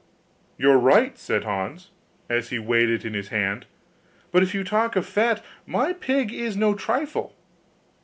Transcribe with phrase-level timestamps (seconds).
[0.57, 1.91] 'You're right,' said Hans,
[2.27, 3.67] as he weighed it in his hand;
[4.31, 7.35] 'but if you talk of fat, my pig is no trifle.